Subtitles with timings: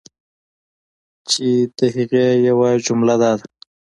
[1.29, 1.47] چی
[1.77, 3.45] د هغی یوه جمله دا ده